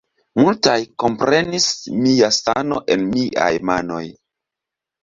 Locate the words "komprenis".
1.03-1.69